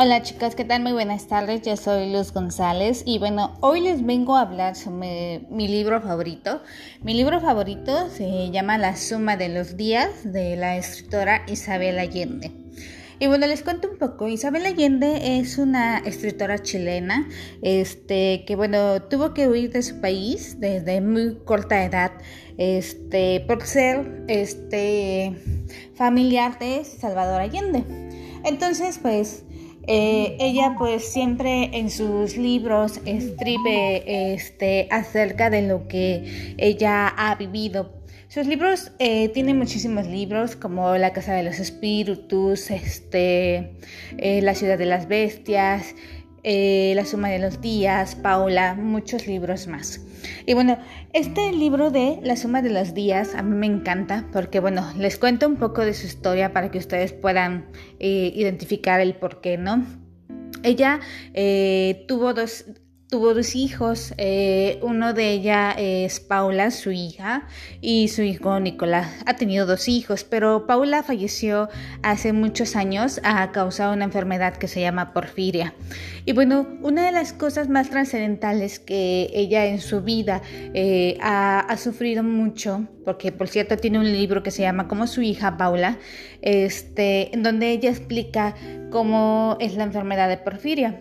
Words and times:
Hola 0.00 0.22
chicas, 0.22 0.54
¿qué 0.54 0.64
tal? 0.64 0.80
Muy 0.84 0.92
buenas 0.92 1.26
tardes, 1.26 1.62
yo 1.62 1.76
soy 1.76 2.12
Luz 2.12 2.32
González 2.32 3.02
y 3.04 3.18
bueno, 3.18 3.58
hoy 3.60 3.80
les 3.80 4.06
vengo 4.06 4.36
a 4.36 4.42
hablar 4.42 4.76
sobre 4.76 5.44
mi 5.50 5.66
libro 5.66 6.00
favorito. 6.00 6.62
Mi 7.02 7.14
libro 7.14 7.40
favorito 7.40 8.08
se 8.08 8.48
llama 8.52 8.78
La 8.78 8.94
suma 8.94 9.36
de 9.36 9.48
los 9.48 9.76
días 9.76 10.08
de 10.22 10.54
la 10.54 10.76
escritora 10.76 11.42
Isabel 11.48 11.98
Allende. 11.98 12.52
Y 13.18 13.26
bueno, 13.26 13.48
les 13.48 13.64
cuento 13.64 13.90
un 13.90 13.98
poco. 13.98 14.28
Isabel 14.28 14.66
Allende 14.66 15.40
es 15.40 15.58
una 15.58 15.98
escritora 15.98 16.62
chilena, 16.62 17.28
este, 17.62 18.44
que 18.46 18.54
bueno, 18.54 19.02
tuvo 19.02 19.34
que 19.34 19.48
huir 19.48 19.72
de 19.72 19.82
su 19.82 20.00
país 20.00 20.60
desde 20.60 21.00
muy 21.00 21.38
corta 21.44 21.84
edad, 21.84 22.12
este, 22.56 23.40
por 23.48 23.66
ser, 23.66 24.24
este, 24.28 25.34
familiar 25.96 26.56
de 26.60 26.84
Salvador 26.84 27.40
Allende. 27.40 27.82
Entonces, 28.44 29.00
pues, 29.02 29.44
eh, 29.88 30.36
ella 30.38 30.74
pues 30.76 31.10
siempre 31.10 31.70
en 31.72 31.88
sus 31.88 32.36
libros 32.36 33.00
escribe 33.06 34.34
este, 34.34 34.86
acerca 34.90 35.48
de 35.48 35.62
lo 35.62 35.88
que 35.88 36.54
ella 36.58 37.08
ha 37.08 37.34
vivido. 37.36 37.98
Sus 38.28 38.46
libros 38.46 38.92
eh, 38.98 39.30
tienen 39.30 39.56
muchísimos 39.56 40.06
libros 40.06 40.54
como 40.56 40.94
La 40.98 41.14
Casa 41.14 41.32
de 41.32 41.42
los 41.42 41.58
Espíritus, 41.58 42.70
este, 42.70 43.72
eh, 44.18 44.42
La 44.42 44.54
Ciudad 44.54 44.76
de 44.76 44.84
las 44.84 45.08
Bestias, 45.08 45.94
eh, 46.50 46.94
La 46.96 47.04
suma 47.04 47.28
de 47.28 47.38
los 47.38 47.60
días, 47.60 48.14
Paula, 48.14 48.74
muchos 48.74 49.26
libros 49.26 49.66
más. 49.66 50.00
Y 50.46 50.54
bueno, 50.54 50.78
este 51.12 51.52
libro 51.52 51.90
de 51.90 52.20
La 52.22 52.36
suma 52.36 52.62
de 52.62 52.70
los 52.70 52.94
días 52.94 53.34
a 53.34 53.42
mí 53.42 53.54
me 53.54 53.66
encanta 53.66 54.26
porque, 54.32 54.58
bueno, 54.58 54.90
les 54.96 55.18
cuento 55.18 55.46
un 55.46 55.56
poco 55.56 55.82
de 55.82 55.92
su 55.92 56.06
historia 56.06 56.54
para 56.54 56.70
que 56.70 56.78
ustedes 56.78 57.12
puedan 57.12 57.66
eh, 58.00 58.32
identificar 58.34 58.98
el 59.00 59.14
por 59.14 59.42
qué, 59.42 59.58
¿no? 59.58 59.84
Ella 60.62 61.00
eh, 61.34 62.06
tuvo 62.08 62.32
dos, 62.32 62.64
tuvo 63.08 63.32
dos 63.32 63.56
hijos, 63.56 64.12
eh, 64.18 64.78
uno 64.82 65.14
de 65.14 65.30
ella 65.30 65.72
es 65.72 66.20
Paula, 66.20 66.70
su 66.70 66.90
hija, 66.90 67.46
y 67.80 68.08
su 68.08 68.22
hijo 68.22 68.60
Nicolás. 68.60 69.08
Ha 69.24 69.36
tenido 69.36 69.64
dos 69.64 69.88
hijos, 69.88 70.24
pero 70.24 70.66
Paula 70.66 71.02
falleció 71.02 71.70
hace 72.02 72.34
muchos 72.34 72.76
años 72.76 73.18
a 73.24 73.50
causa 73.50 73.88
de 73.88 73.94
una 73.94 74.04
enfermedad 74.04 74.56
que 74.56 74.68
se 74.68 74.82
llama 74.82 75.14
porfiria. 75.14 75.74
Y 76.26 76.32
bueno, 76.32 76.68
una 76.82 77.06
de 77.06 77.12
las 77.12 77.32
cosas 77.32 77.70
más 77.70 77.88
trascendentales 77.88 78.78
que 78.78 79.30
ella 79.32 79.64
en 79.64 79.80
su 79.80 80.02
vida 80.02 80.42
eh, 80.74 81.16
ha, 81.22 81.60
ha, 81.60 81.76
sufrido 81.78 82.22
mucho, 82.22 82.86
porque 83.06 83.32
por 83.32 83.48
cierto 83.48 83.78
tiene 83.78 83.98
un 83.98 84.12
libro 84.12 84.42
que 84.42 84.50
se 84.50 84.62
llama 84.62 84.86
Como 84.86 85.06
su 85.06 85.22
hija 85.22 85.56
Paula, 85.56 85.96
este, 86.42 87.34
en 87.34 87.42
donde 87.42 87.70
ella 87.70 87.88
explica 87.88 88.54
cómo 88.90 89.56
es 89.60 89.76
la 89.76 89.84
enfermedad 89.84 90.28
de 90.28 90.36
porfiria. 90.36 91.00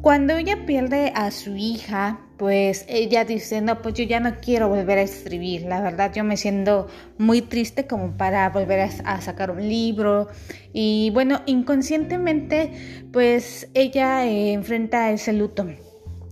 Cuando 0.00 0.36
ella 0.36 0.64
pierde 0.64 1.12
a 1.14 1.30
su 1.32 1.56
hija, 1.56 2.20
pues 2.36 2.84
ella 2.88 3.24
dice, 3.24 3.60
no, 3.60 3.82
pues 3.82 3.94
yo 3.94 4.04
ya 4.04 4.20
no 4.20 4.36
quiero 4.40 4.68
volver 4.68 4.98
a 4.98 5.02
escribir. 5.02 5.62
La 5.62 5.82
verdad, 5.82 6.12
yo 6.14 6.22
me 6.22 6.36
siento 6.36 6.86
muy 7.18 7.42
triste 7.42 7.88
como 7.88 8.16
para 8.16 8.48
volver 8.50 8.88
a, 9.04 9.20
sacar 9.20 9.50
un 9.50 9.68
libro. 9.68 10.28
Y 10.72 11.10
bueno, 11.12 11.42
inconscientemente, 11.46 13.08
pues 13.12 13.68
ella 13.74 14.24
eh, 14.24 14.52
enfrenta 14.52 15.10
ese 15.10 15.32
luto. 15.32 15.66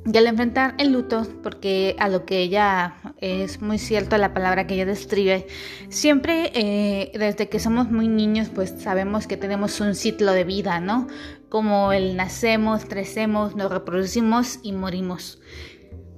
Y 0.06 0.16
al 0.16 0.28
enfrentar 0.28 0.74
el 0.78 0.92
luto, 0.92 1.26
porque 1.42 1.96
a 1.98 2.08
lo 2.08 2.24
que 2.24 2.38
ella 2.38 2.94
es 3.20 3.60
muy 3.60 3.78
cierto 3.78 4.16
la 4.18 4.32
palabra 4.32 4.68
que 4.68 4.74
ella 4.74 4.86
describe, 4.86 5.48
siempre 5.88 6.52
eh, 6.54 7.10
desde 7.18 7.48
que 7.48 7.58
somos 7.58 7.90
muy 7.90 8.06
niños 8.06 8.48
pues 8.54 8.72
sabemos 8.78 9.26
que 9.26 9.36
tenemos 9.36 9.80
un 9.80 9.96
ciclo 9.96 10.30
de 10.30 10.44
vida, 10.44 10.78
¿no? 10.78 11.08
Como 11.56 11.94
el 11.94 12.16
nacemos, 12.16 12.84
crecemos, 12.84 13.56
nos 13.56 13.72
reproducimos 13.72 14.58
y 14.62 14.72
morimos. 14.72 15.38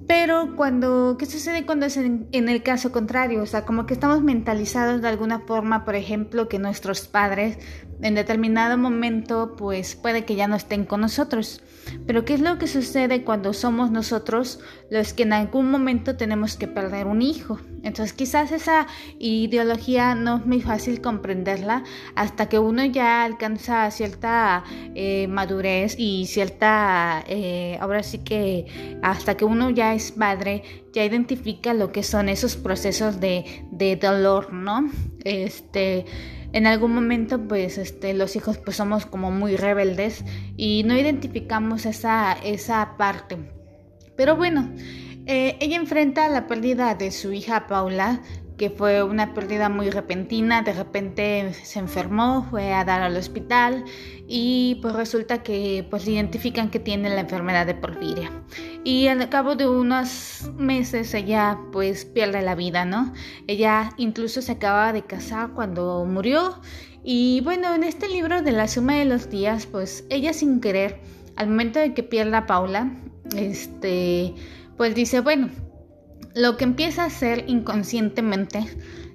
Pero 0.09 0.55
cuando, 0.55 1.17
¿qué 1.19 1.27
sucede 1.27 1.67
cuando 1.67 1.85
es 1.85 1.95
en, 1.95 2.27
el 2.31 2.63
caso 2.63 2.91
contrario? 2.91 3.43
O 3.43 3.45
sea, 3.45 3.63
como 3.63 3.85
que 3.85 3.93
estamos 3.93 4.23
mentalizados 4.23 5.03
de 5.03 5.07
alguna 5.07 5.41
forma, 5.41 5.85
por 5.85 5.93
ejemplo, 5.93 6.49
que 6.49 6.57
nuestros 6.57 7.07
padres 7.07 7.59
en 8.01 8.15
determinado 8.15 8.75
momento 8.75 9.55
pues 9.55 9.95
puede 9.95 10.25
que 10.25 10.35
ya 10.35 10.47
no 10.47 10.55
estén 10.55 10.85
con 10.85 11.01
nosotros. 11.01 11.61
Pero 12.05 12.25
¿qué 12.25 12.33
es 12.33 12.41
lo 12.41 12.57
que 12.57 12.67
sucede 12.67 13.23
cuando 13.23 13.53
somos 13.53 13.91
nosotros 13.91 14.59
los 14.89 15.13
que 15.13 15.23
en 15.23 15.33
algún 15.33 15.69
momento 15.69 16.15
tenemos 16.15 16.55
que 16.55 16.67
perder 16.67 17.07
un 17.07 17.21
hijo? 17.21 17.59
Entonces 17.83 18.13
quizás 18.13 18.51
esa 18.51 18.87
ideología 19.19 20.15
no 20.15 20.37
es 20.37 20.45
muy 20.45 20.61
fácil 20.61 21.01
comprenderla 21.01 21.83
hasta 22.15 22.47
que 22.49 22.59
uno 22.59 22.85
ya 22.85 23.23
alcanza 23.23 23.89
cierta 23.91 24.63
eh, 24.95 25.27
madurez 25.27 25.95
y 25.97 26.25
cierta, 26.27 27.23
eh, 27.27 27.77
ahora 27.79 28.03
sí 28.03 28.19
que 28.19 28.97
hasta 29.01 29.35
que 29.35 29.45
uno 29.45 29.69
ya 29.69 29.93
es 29.99 30.11
padre, 30.11 30.63
ya 30.93 31.05
identifica 31.05 31.73
lo 31.73 31.91
que 31.91 32.03
son 32.03 32.29
esos 32.29 32.55
procesos 32.55 33.19
de, 33.19 33.65
de 33.71 33.95
dolor, 33.95 34.53
¿no? 34.53 34.89
Este 35.23 36.05
en 36.51 36.65
algún 36.65 36.93
momento 36.93 37.47
pues 37.47 37.77
este, 37.77 38.13
los 38.13 38.35
hijos 38.35 38.57
pues 38.57 38.77
somos 38.77 39.05
como 39.05 39.31
muy 39.31 39.55
rebeldes 39.55 40.23
y 40.57 40.83
no 40.85 40.97
identificamos 40.97 41.85
esa, 41.85 42.33
esa 42.43 42.97
parte. 42.97 43.37
Pero 44.15 44.35
bueno, 44.35 44.69
eh, 45.25 45.57
ella 45.59 45.77
enfrenta 45.77 46.27
la 46.27 46.47
pérdida 46.47 46.95
de 46.95 47.11
su 47.11 47.31
hija 47.31 47.67
Paula, 47.67 48.21
que 48.59 48.69
fue 48.69 49.01
una 49.01 49.33
pérdida 49.33 49.69
muy 49.69 49.89
repentina, 49.89 50.61
de 50.61 50.73
repente 50.73 51.53
se 51.53 51.79
enfermó, 51.79 52.45
fue 52.49 52.73
a 52.73 52.83
dar 52.83 53.01
al 53.01 53.15
hospital 53.15 53.85
y 54.27 54.77
pues 54.81 54.93
resulta 54.93 55.41
que 55.41 55.87
pues 55.89 56.05
identifican 56.05 56.69
que 56.69 56.77
tiene 56.77 57.09
la 57.09 57.21
enfermedad 57.21 57.65
de 57.65 57.73
porfiria. 57.73 58.29
Y 58.83 59.07
al 59.07 59.29
cabo 59.29 59.55
de 59.55 59.67
unos 59.67 60.51
meses 60.57 61.13
ella 61.13 61.57
pues 61.71 62.03
pierde 62.03 62.41
la 62.41 62.53
vida, 62.53 62.83
¿no? 62.83 63.13
Ella 63.47 63.91
incluso 63.95 64.41
se 64.41 64.51
acaba 64.51 64.91
de 64.91 65.03
casar 65.03 65.51
cuando 65.53 66.03
murió 66.05 66.59
y 67.01 67.39
bueno, 67.45 67.73
en 67.73 67.85
este 67.85 68.09
libro 68.09 68.41
de 68.41 68.51
la 68.51 68.67
suma 68.67 68.95
de 68.95 69.05
los 69.05 69.29
días 69.29 69.67
pues 69.67 70.03
ella 70.09 70.33
sin 70.33 70.59
querer, 70.59 70.99
al 71.37 71.47
momento 71.47 71.79
de 71.79 71.93
que 71.93 72.03
pierda 72.03 72.39
a 72.39 72.45
Paula, 72.45 72.91
este 73.33 74.35
pues 74.75 74.95
dice, 74.95 75.21
bueno, 75.21 75.49
lo 76.39 76.55
que 76.55 76.63
empieza 76.63 77.03
a 77.03 77.07
hacer 77.07 77.43
inconscientemente 77.47 78.65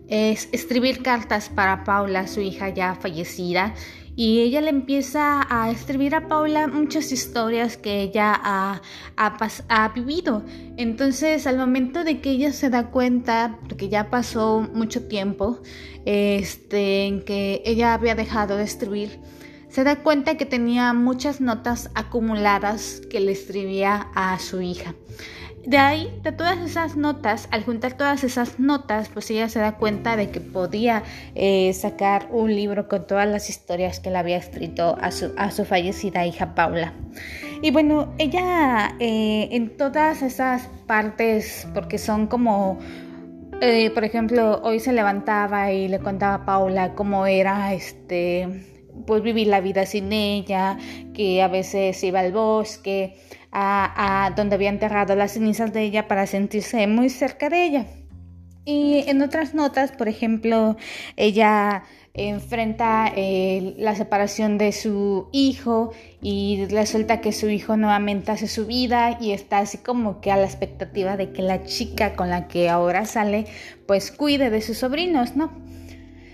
es 0.08 0.50
escribir 0.52 1.02
cartas 1.02 1.48
para 1.48 1.82
Paula, 1.82 2.26
su 2.26 2.42
hija 2.42 2.68
ya 2.68 2.94
fallecida, 2.94 3.74
y 4.14 4.40
ella 4.40 4.60
le 4.60 4.68
empieza 4.68 5.46
a 5.48 5.70
escribir 5.70 6.14
a 6.14 6.28
Paula 6.28 6.68
muchas 6.68 7.12
historias 7.12 7.78
que 7.78 8.02
ella 8.02 8.38
ha, 8.42 9.92
vivido. 9.94 10.44
Entonces, 10.76 11.46
al 11.46 11.56
momento 11.56 12.04
de 12.04 12.20
que 12.20 12.30
ella 12.30 12.52
se 12.52 12.68
da 12.68 12.90
cuenta, 12.90 13.58
porque 13.68 13.88
ya 13.88 14.10
pasó 14.10 14.68
mucho 14.74 15.08
tiempo, 15.08 15.62
este, 16.04 17.06
en 17.06 17.24
que 17.24 17.62
ella 17.64 17.94
había 17.94 18.14
dejado 18.14 18.58
de 18.58 18.64
escribir, 18.64 19.18
se 19.70 19.82
da 19.82 19.96
cuenta 20.02 20.36
que 20.36 20.44
tenía 20.44 20.92
muchas 20.92 21.40
notas 21.40 21.90
acumuladas 21.94 23.00
que 23.10 23.18
le 23.20 23.32
escribía 23.32 24.08
a 24.14 24.38
su 24.38 24.60
hija. 24.60 24.94
De 25.66 25.78
ahí, 25.78 26.10
de 26.22 26.32
todas 26.32 26.58
esas 26.58 26.97
notas, 26.97 27.48
al 27.50 27.64
juntar 27.64 27.94
todas 27.97 28.22
esas 28.22 28.58
notas, 28.58 29.08
pues 29.08 29.30
ella 29.30 29.48
se 29.48 29.60
da 29.60 29.76
cuenta 29.76 30.16
de 30.16 30.30
que 30.30 30.41
podía 30.41 31.02
eh, 31.34 31.72
sacar 31.72 32.28
un 32.30 32.54
libro 32.54 32.86
con 32.86 33.06
todas 33.06 33.26
las 33.26 33.48
historias 33.48 33.98
que 33.98 34.10
le 34.10 34.19
había 34.19 34.36
escrito 34.36 34.97
a 35.00 35.10
su, 35.10 35.32
a 35.38 35.50
su 35.50 35.64
fallecida 35.64 36.26
hija 36.26 36.54
Paula. 36.54 36.92
Y 37.62 37.70
bueno, 37.70 38.12
ella 38.19 38.94
eh, 39.00 39.48
en 39.52 39.76
todas 39.76 40.20
esas 40.20 40.69
partes, 40.86 41.66
porque 41.72 41.96
son 41.96 42.26
como 42.26 42.78
eh, 43.60 43.91
por 43.91 44.04
ejemplo, 44.04 44.60
hoy 44.62 44.81
se 44.81 44.92
levantaba 44.92 45.72
y 45.72 45.88
le 45.88 45.98
contaba 46.00 46.34
a 46.34 46.44
Paula 46.44 46.94
cómo 46.94 47.25
era 47.25 47.72
este 47.72 48.66
pues 49.06 49.22
vivir 49.22 49.49
la 49.49 49.61
vida 49.61 49.87
sin 49.87 50.12
ella, 50.12 50.78
que 51.14 51.43
a 51.43 51.49
veces 51.49 52.02
iba 52.05 52.20
al 52.20 52.32
bosque, 52.32 53.16
a, 53.54 54.32
donde 54.36 54.56
había 54.56 54.68
enterrado 54.68 55.14
las 55.14 55.32
cenizas 55.32 55.72
de 55.72 55.82
ella 55.82 56.08
para 56.08 56.26
sentirse 56.26 56.86
muy 56.86 57.08
cerca 57.08 57.48
de 57.48 57.64
ella. 57.64 57.86
Y 58.64 59.04
en 59.08 59.22
otras 59.22 59.54
notas, 59.54 59.92
por 59.92 60.08
ejemplo, 60.08 60.76
ella 61.16 61.84
enfrenta 62.14 63.12
eh, 63.14 63.74
la 63.76 63.94
separación 63.94 64.56
de 64.56 64.72
su 64.72 65.28
hijo 65.32 65.92
y 66.22 66.64
resulta 66.70 67.20
que 67.20 67.32
su 67.32 67.48
hijo 67.50 67.76
nuevamente 67.76 68.30
hace 68.30 68.46
su 68.46 68.66
vida 68.66 69.18
y 69.20 69.32
está 69.32 69.58
así 69.58 69.78
como 69.78 70.20
que 70.20 70.30
a 70.30 70.36
la 70.36 70.44
expectativa 70.44 71.16
de 71.16 71.32
que 71.32 71.42
la 71.42 71.64
chica 71.64 72.14
con 72.14 72.30
la 72.30 72.46
que 72.46 72.70
ahora 72.70 73.04
sale 73.04 73.46
pues 73.86 74.12
cuide 74.12 74.50
de 74.50 74.62
sus 74.62 74.78
sobrinos, 74.78 75.34
¿no? 75.34 75.50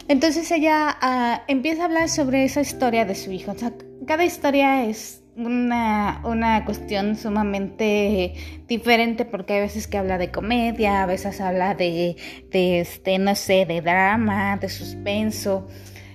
Entonces 0.06 0.50
ella 0.50 0.99
uh, 1.02 1.50
empieza 1.50 1.82
a 1.82 1.84
hablar 1.87 2.08
sobre 2.08 2.44
esa 2.44 2.61
historia 2.61 3.05
de 3.05 3.14
su 3.14 3.32
hijo. 3.32 3.52
O 3.52 3.58
sea, 3.58 3.72
cada 4.06 4.25
historia 4.25 4.84
es 4.84 5.19
una, 5.47 6.21
una, 6.25 6.65
cuestión 6.65 7.17
sumamente 7.17 8.35
diferente 8.69 9.25
porque 9.25 9.55
hay 9.55 9.61
veces 9.61 9.87
que 9.87 9.99
habla 9.99 10.19
de 10.19 10.31
comedia, 10.31 11.03
a 11.03 11.07
veces 11.07 11.41
habla 11.41 11.75
de, 11.75 12.17
de 12.51 12.81
este, 12.81 13.19
no 13.19 13.35
sé, 13.35 13.67
de 13.67 13.81
drama, 13.81 14.57
de 14.57 14.69
suspenso. 14.69 15.67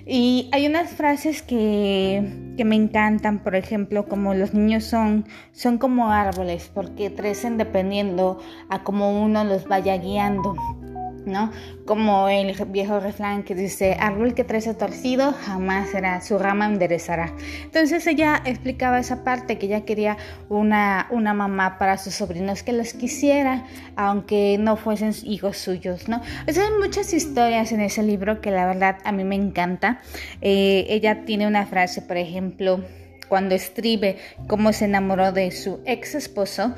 Y 0.08 0.50
hay 0.52 0.68
unas 0.68 0.92
frases 0.92 1.42
que, 1.42 2.54
que, 2.58 2.64
me 2.64 2.76
encantan, 2.76 3.42
por 3.42 3.56
ejemplo, 3.56 4.08
como 4.08 4.36
los 4.36 4.54
niños 4.54 4.84
son, 4.84 5.26
son 5.52 5.80
como 5.80 6.12
árboles, 6.12 6.70
porque 6.72 7.14
crecen 7.14 7.58
dependiendo 7.58 8.40
a 8.70 8.84
cómo 8.84 9.24
uno 9.24 9.44
los 9.44 9.68
vaya 9.68 9.98
guiando. 9.98 10.56
¿No? 11.26 11.52
Como 11.86 12.30
el 12.30 12.56
viejo 12.68 13.00
refrán 13.00 13.44
que 13.44 13.56
dice, 13.56 13.98
árbol 14.00 14.34
que 14.34 14.44
trece 14.44 14.74
torcido 14.74 15.34
jamás 15.34 15.90
será, 15.90 16.22
su 16.22 16.38
rama 16.38 16.66
enderezará. 16.66 17.34
Entonces 17.64 18.06
ella 18.08 18.42
explicaba 18.46 19.00
esa 19.00 19.24
parte, 19.24 19.58
que 19.58 19.68
ella 19.68 19.86
quería 19.86 20.18
una, 20.50 21.08
una 21.10 21.34
mamá 21.34 21.78
para 21.78 21.98
sus 21.98 22.16
sobrinos 22.16 22.64
que 22.64 22.74
los 22.74 22.94
quisiera, 22.94 23.66
aunque 23.96 24.58
no 24.60 24.78
fuesen 24.78 25.14
hijos 25.24 25.58
suyos, 25.58 26.08
¿no? 26.08 26.22
hay 26.48 26.72
muchas 26.80 27.14
historias 27.14 27.72
en 27.72 27.82
ese 27.82 28.02
libro 28.04 28.42
que 28.42 28.52
la 28.52 28.66
verdad 28.66 28.98
a 29.04 29.12
mí 29.12 29.24
me 29.24 29.36
encanta. 29.36 30.02
Eh, 30.42 30.86
ella 30.90 31.26
tiene 31.26 31.48
una 31.48 31.66
frase, 31.66 32.02
por 32.02 32.18
ejemplo, 32.18 32.82
cuando 33.28 33.56
escribe 33.56 34.18
cómo 34.48 34.74
se 34.74 34.86
enamoró 34.86 35.32
de 35.32 35.52
su 35.52 35.80
ex 35.86 36.16
esposo. 36.16 36.76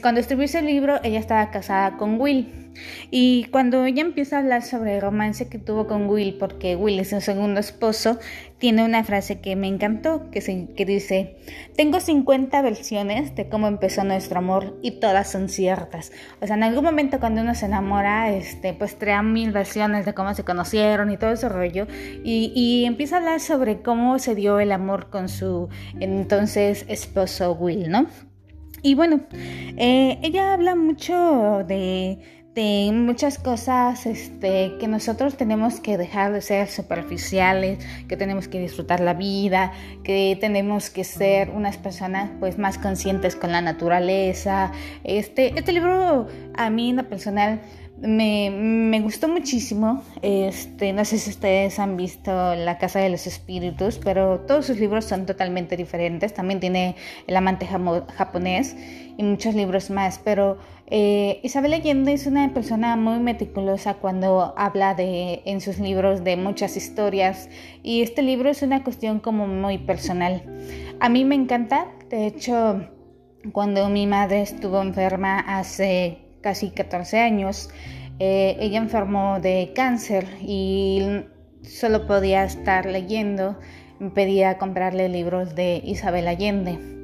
Cuando 0.00 0.20
escribió 0.20 0.44
ese 0.44 0.62
libro, 0.62 1.00
ella 1.02 1.18
estaba 1.18 1.50
casada 1.50 1.96
con 1.96 2.20
Will. 2.20 2.61
Y 3.10 3.44
cuando 3.50 3.84
ella 3.84 4.02
empieza 4.02 4.36
a 4.36 4.40
hablar 4.40 4.62
sobre 4.62 4.96
el 4.96 5.02
romance 5.02 5.48
que 5.48 5.58
tuvo 5.58 5.86
con 5.86 6.08
Will, 6.08 6.36
porque 6.38 6.76
Will 6.76 7.00
es 7.00 7.10
su 7.10 7.20
segundo 7.20 7.60
esposo, 7.60 8.18
tiene 8.58 8.84
una 8.84 9.02
frase 9.02 9.40
que 9.40 9.56
me 9.56 9.66
encantó, 9.66 10.30
que, 10.30 10.84
dice, 10.86 11.36
tengo 11.76 12.00
50 12.00 12.62
versiones 12.62 13.34
de 13.34 13.48
cómo 13.48 13.66
empezó 13.66 14.04
nuestro 14.04 14.38
amor 14.38 14.78
y 14.82 14.92
todas 15.00 15.30
son 15.30 15.48
ciertas. 15.48 16.12
O 16.40 16.46
sea, 16.46 16.56
en 16.56 16.62
algún 16.62 16.84
momento 16.84 17.18
cuando 17.18 17.40
uno 17.40 17.54
se 17.54 17.66
enamora, 17.66 18.32
este, 18.32 18.72
pues 18.72 18.98
trae 18.98 19.22
mil 19.22 19.52
versiones 19.52 20.06
de 20.06 20.14
cómo 20.14 20.34
se 20.34 20.44
conocieron 20.44 21.10
y 21.10 21.16
todo 21.16 21.32
ese 21.32 21.48
rollo, 21.48 21.86
y, 22.24 22.52
y 22.54 22.84
empieza 22.84 23.16
a 23.16 23.18
hablar 23.18 23.40
sobre 23.40 23.82
cómo 23.82 24.18
se 24.18 24.34
dio 24.34 24.60
el 24.60 24.72
amor 24.72 25.10
con 25.10 25.28
su 25.28 25.68
entonces 25.98 26.84
esposo 26.88 27.52
Will, 27.54 27.90
¿no? 27.90 28.06
Y 28.82 28.96
bueno, 28.96 29.20
eh, 29.76 30.18
ella 30.22 30.52
habla 30.52 30.74
mucho 30.74 31.64
de, 31.66 32.18
de 32.54 32.90
muchas 32.92 33.38
cosas 33.38 34.04
este, 34.04 34.76
que 34.78 34.86
nosotros 34.86 35.36
tenemos 35.36 35.80
que 35.80 35.96
dejar 35.96 36.32
de 36.32 36.42
ser 36.42 36.68
superficiales, 36.68 37.78
que 38.08 38.16
tenemos 38.16 38.46
que 38.46 38.58
disfrutar 38.58 39.00
la 39.00 39.14
vida, 39.14 39.72
que 40.04 40.36
tenemos 40.38 40.90
que 40.90 41.04
ser 41.04 41.50
unas 41.50 41.78
personas 41.78 42.30
pues 42.40 42.58
más 42.58 42.76
conscientes 42.76 43.36
con 43.36 43.52
la 43.52 43.62
naturaleza. 43.62 44.72
Este, 45.02 45.58
este 45.58 45.72
libro 45.72 46.28
a 46.54 46.68
mí 46.68 46.90
en 46.90 46.96
lo 46.96 47.08
personal 47.08 47.62
me, 48.02 48.50
me, 48.50 49.00
gustó 49.00 49.28
muchísimo. 49.28 50.02
Este, 50.22 50.92
no 50.92 51.04
sé 51.04 51.18
si 51.18 51.30
ustedes 51.30 51.78
han 51.78 51.96
visto 51.96 52.54
La 52.56 52.76
Casa 52.76 52.98
de 52.98 53.08
los 53.08 53.26
Espíritus, 53.26 53.98
pero 54.02 54.40
todos 54.40 54.66
sus 54.66 54.78
libros 54.78 55.04
son 55.04 55.24
totalmente 55.24 55.76
diferentes. 55.76 56.34
También 56.34 56.58
tiene 56.58 56.96
El 57.26 57.36
amante 57.36 57.66
japonés 57.66 58.76
y 59.16 59.22
muchos 59.22 59.54
libros 59.54 59.90
más. 59.90 60.20
Pero 60.24 60.58
eh, 60.86 61.40
Isabel 61.42 61.72
Allende 61.72 62.12
es 62.12 62.26
una 62.26 62.52
persona 62.52 62.96
muy 62.96 63.18
meticulosa 63.18 63.94
cuando 63.94 64.54
habla 64.56 64.94
de, 64.94 65.42
en 65.44 65.60
sus 65.60 65.78
libros 65.78 66.24
de 66.24 66.36
muchas 66.36 66.76
historias. 66.76 67.48
Y 67.82 68.02
este 68.02 68.22
libro 68.22 68.50
es 68.50 68.62
una 68.62 68.84
cuestión 68.84 69.20
como 69.20 69.46
muy 69.46 69.78
personal. 69.78 70.42
A 71.00 71.08
mí 71.08 71.24
me 71.24 71.34
encanta. 71.34 71.86
De 72.10 72.26
hecho, 72.26 72.88
cuando 73.52 73.88
mi 73.88 74.06
madre 74.06 74.42
estuvo 74.42 74.82
enferma 74.82 75.38
hace 75.40 76.18
casi 76.42 76.70
14 76.70 77.18
años, 77.18 77.70
eh, 78.18 78.56
ella 78.60 78.78
enfermó 78.78 79.40
de 79.40 79.72
cáncer 79.74 80.26
y 80.42 81.24
solo 81.62 82.06
podía 82.06 82.44
estar 82.44 82.86
leyendo, 82.86 83.58
me 83.98 84.10
pedía 84.10 84.58
comprarle 84.58 85.08
libros 85.08 85.54
de 85.54 85.80
Isabel 85.84 86.28
Allende. 86.28 87.01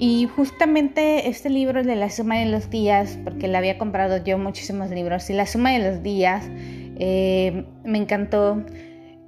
Y 0.00 0.28
justamente 0.36 1.28
este 1.28 1.50
libro 1.50 1.82
de 1.82 1.96
La 1.96 2.08
Suma 2.08 2.38
de 2.38 2.46
los 2.46 2.70
Días, 2.70 3.18
porque 3.24 3.48
le 3.48 3.58
había 3.58 3.78
comprado 3.78 4.22
yo 4.22 4.38
muchísimos 4.38 4.90
libros, 4.90 5.28
y 5.28 5.32
La 5.32 5.44
Suma 5.44 5.72
de 5.72 5.90
los 5.90 6.04
Días, 6.04 6.48
eh, 7.00 7.64
me 7.84 7.98
encantó 7.98 8.64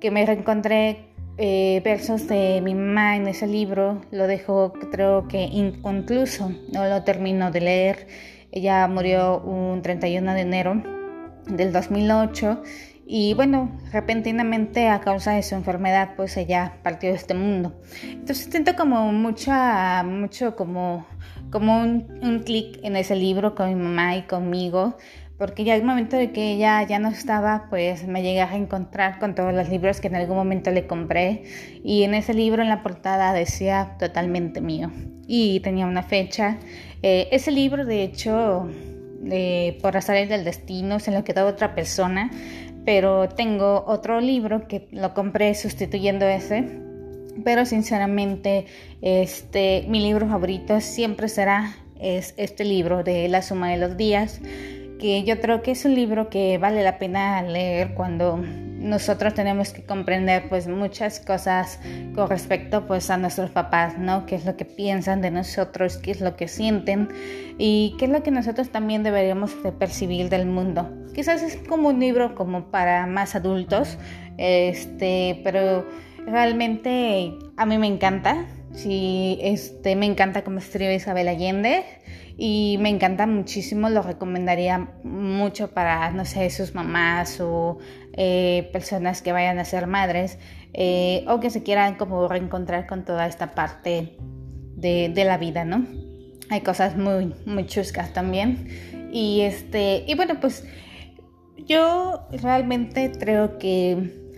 que 0.00 0.12
me 0.12 0.24
reencontré 0.24 1.10
eh, 1.38 1.82
versos 1.84 2.28
de 2.28 2.60
mi 2.62 2.76
mamá 2.76 3.16
en 3.16 3.26
ese 3.26 3.48
libro, 3.48 4.00
lo 4.12 4.28
dejo 4.28 4.72
creo 4.92 5.26
que 5.26 5.42
inconcluso, 5.42 6.52
no 6.72 6.86
lo 6.86 7.02
termino 7.02 7.50
de 7.50 7.60
leer. 7.60 8.06
Ella 8.52 8.86
murió 8.86 9.40
un 9.40 9.82
31 9.82 10.34
de 10.34 10.40
enero 10.40 10.82
del 11.46 11.72
2008 11.72 12.62
y 13.12 13.34
bueno, 13.34 13.76
repentinamente 13.92 14.88
a 14.88 15.00
causa 15.00 15.32
de 15.32 15.42
su 15.42 15.56
enfermedad, 15.56 16.10
pues 16.16 16.36
ella 16.36 16.74
partió 16.84 17.10
de 17.10 17.16
este 17.16 17.34
mundo. 17.34 17.74
Entonces 18.04 18.46
siento 18.48 18.76
como 18.76 19.12
mucha, 19.12 20.04
mucho 20.04 20.54
como, 20.54 21.04
como 21.50 21.80
un, 21.80 22.06
un 22.22 22.38
clic 22.44 22.78
en 22.84 22.94
ese 22.94 23.16
libro 23.16 23.56
con 23.56 23.68
mi 23.68 23.74
mamá 23.74 24.14
y 24.14 24.22
conmigo, 24.22 24.96
porque 25.38 25.64
ya 25.64 25.74
el 25.74 25.82
momento 25.82 26.16
de 26.16 26.30
que 26.30 26.52
ella 26.52 26.86
ya 26.86 27.00
no 27.00 27.08
estaba, 27.08 27.66
pues 27.68 28.06
me 28.06 28.22
llegué 28.22 28.42
a 28.42 28.54
encontrar 28.54 29.18
con 29.18 29.34
todos 29.34 29.52
los 29.52 29.68
libros 29.68 30.00
que 30.00 30.06
en 30.06 30.14
algún 30.14 30.36
momento 30.36 30.70
le 30.70 30.86
compré 30.86 31.42
y 31.82 32.04
en 32.04 32.14
ese 32.14 32.32
libro 32.32 32.62
en 32.62 32.68
la 32.68 32.84
portada 32.84 33.32
decía 33.32 33.96
totalmente 33.98 34.60
mío 34.60 34.92
y 35.26 35.58
tenía 35.60 35.86
una 35.86 36.04
fecha 36.04 36.58
eh, 37.02 37.28
ese 37.32 37.50
libro, 37.50 37.86
de 37.86 38.02
hecho, 38.02 38.68
por 39.80 39.96
azares 39.96 40.28
del 40.28 40.44
destino, 40.44 40.98
se 41.00 41.12
lo 41.12 41.24
quedó 41.24 41.46
otra 41.46 41.74
persona, 41.74 42.30
pero 42.84 43.28
tengo 43.28 43.84
otro 43.86 44.20
libro 44.20 44.66
que 44.66 44.88
lo 44.92 45.14
compré 45.14 45.54
sustituyendo 45.54 46.26
ese. 46.26 46.80
Pero 47.44 47.64
sinceramente, 47.64 48.66
este, 49.02 49.84
mi 49.88 50.00
libro 50.00 50.28
favorito 50.28 50.80
siempre 50.80 51.28
será 51.28 51.74
es 52.00 52.34
este 52.36 52.64
libro 52.64 53.04
de 53.04 53.28
La 53.28 53.42
Suma 53.42 53.70
de 53.70 53.76
los 53.76 53.96
Días, 53.96 54.40
que 54.98 55.22
yo 55.24 55.40
creo 55.40 55.62
que 55.62 55.72
es 55.72 55.84
un 55.84 55.94
libro 55.94 56.30
que 56.30 56.58
vale 56.58 56.82
la 56.82 56.98
pena 56.98 57.42
leer 57.42 57.94
cuando 57.94 58.42
nosotros 58.80 59.34
tenemos 59.34 59.72
que 59.72 59.82
comprender 59.82 60.48
pues 60.48 60.66
muchas 60.66 61.20
cosas 61.20 61.78
con 62.14 62.28
respecto 62.28 62.86
pues 62.86 63.10
a 63.10 63.18
nuestros 63.18 63.50
papás, 63.50 63.98
¿no? 63.98 64.24
Qué 64.24 64.34
es 64.34 64.46
lo 64.46 64.56
que 64.56 64.64
piensan 64.64 65.20
de 65.20 65.30
nosotros, 65.30 65.98
qué 65.98 66.10
es 66.10 66.20
lo 66.20 66.34
que 66.34 66.48
sienten 66.48 67.08
y 67.58 67.94
qué 67.98 68.06
es 68.06 68.10
lo 68.10 68.22
que 68.22 68.30
nosotros 68.30 68.70
también 68.70 69.02
deberíamos 69.02 69.62
de 69.62 69.72
percibir 69.72 70.30
del 70.30 70.46
mundo. 70.46 70.90
Quizás 71.14 71.42
es 71.42 71.56
como 71.68 71.90
un 71.90 72.00
libro 72.00 72.34
como 72.34 72.70
para 72.70 73.06
más 73.06 73.34
adultos, 73.34 73.98
este, 74.38 75.40
pero 75.44 75.86
realmente 76.26 77.34
a 77.56 77.66
mí 77.66 77.78
me 77.78 77.86
encanta. 77.86 78.46
Sí, 78.72 79.38
este, 79.42 79.96
me 79.96 80.06
encanta 80.06 80.42
cómo 80.42 80.58
escribe 80.58 80.94
Isabel 80.94 81.28
Allende 81.28 81.84
y 82.42 82.78
me 82.80 82.88
encanta 82.88 83.26
muchísimo, 83.26 83.90
lo 83.90 84.00
recomendaría 84.00 84.88
mucho 85.04 85.72
para, 85.72 86.10
no 86.10 86.24
sé, 86.24 86.48
sus 86.48 86.74
mamás 86.74 87.38
o 87.38 87.76
eh, 88.14 88.68
personas 88.72 89.22
que 89.22 89.32
vayan 89.32 89.58
a 89.58 89.64
ser 89.64 89.86
madres 89.86 90.38
eh, 90.72 91.24
o 91.28 91.40
que 91.40 91.50
se 91.50 91.62
quieran 91.62 91.96
como 91.96 92.28
reencontrar 92.28 92.86
con 92.86 93.04
toda 93.04 93.26
esta 93.26 93.54
parte 93.54 94.16
de, 94.76 95.10
de, 95.14 95.24
la 95.24 95.38
vida, 95.38 95.64
¿no? 95.64 95.86
Hay 96.48 96.62
cosas 96.62 96.96
muy, 96.96 97.34
muy 97.46 97.66
chuscas 97.66 98.12
también. 98.12 98.68
Y, 99.12 99.42
este, 99.42 100.04
y 100.06 100.14
bueno, 100.14 100.40
pues 100.40 100.64
yo 101.66 102.26
realmente 102.32 103.12
creo 103.18 103.58
que 103.58 104.30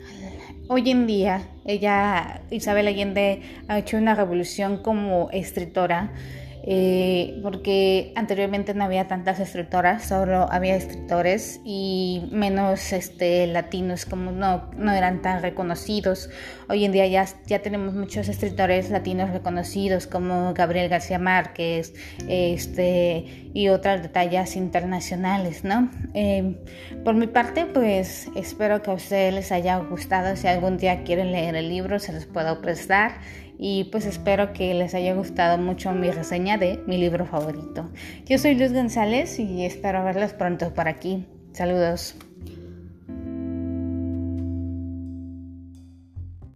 hoy 0.68 0.90
en 0.90 1.06
día 1.06 1.48
ella, 1.64 2.42
Isabel 2.50 2.88
Allende, 2.88 3.42
ha 3.68 3.78
hecho 3.78 3.96
una 3.96 4.14
revolución 4.14 4.82
como 4.82 5.30
escritora 5.30 6.12
eh, 6.64 7.40
porque 7.42 8.12
anteriormente 8.14 8.72
no 8.72 8.84
había 8.84 9.08
tantas 9.08 9.40
escritoras, 9.40 10.04
solo 10.06 10.46
había 10.50 10.76
escritores 10.76 11.60
y 11.64 12.28
menos 12.30 12.92
este, 12.92 13.48
latinos 13.48 14.06
como 14.06 14.30
no, 14.30 14.70
no 14.76 14.92
eran 14.92 15.22
tan 15.22 15.42
reconocidos. 15.42 16.30
Hoy 16.68 16.84
en 16.84 16.92
día 16.92 17.06
ya, 17.08 17.26
ya 17.46 17.60
tenemos 17.60 17.94
muchos 17.94 18.28
escritores 18.28 18.90
latinos 18.90 19.30
reconocidos 19.30 20.06
como 20.06 20.54
Gabriel 20.54 20.88
García 20.88 21.18
Márquez 21.18 21.94
este, 22.28 23.50
y 23.52 23.68
otras 23.68 24.02
detalles 24.02 24.54
internacionales, 24.54 25.64
¿no? 25.64 25.90
Eh, 26.14 26.56
por 27.04 27.14
mi 27.14 27.26
parte, 27.26 27.66
pues 27.66 28.28
espero 28.36 28.82
que 28.82 28.90
a 28.90 28.94
ustedes 28.94 29.34
les 29.34 29.50
haya 29.50 29.78
gustado. 29.78 30.36
Si 30.36 30.46
algún 30.46 30.76
día 30.76 31.02
quieren 31.02 31.32
leer 31.32 31.56
el 31.56 31.68
libro, 31.68 31.98
se 31.98 32.12
los 32.12 32.26
puedo 32.26 32.60
prestar 32.60 33.20
y 33.64 33.84
pues 33.84 34.06
espero 34.06 34.52
que 34.52 34.74
les 34.74 34.92
haya 34.92 35.14
gustado 35.14 35.56
mucho 35.56 35.92
mi 35.92 36.10
reseña 36.10 36.58
de 36.58 36.82
mi 36.88 36.98
libro 36.98 37.26
favorito. 37.26 37.88
Yo 38.26 38.36
soy 38.36 38.56
Luz 38.56 38.72
González 38.72 39.38
y 39.38 39.64
espero 39.64 40.02
verlos 40.02 40.32
pronto 40.32 40.74
por 40.74 40.88
aquí. 40.88 41.28
Saludos. 41.52 42.16